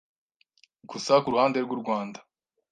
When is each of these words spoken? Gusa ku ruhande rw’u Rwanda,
Gusa 0.89 1.13
ku 1.23 1.27
ruhande 1.33 1.57
rw’u 1.65 1.77
Rwanda, 1.81 2.19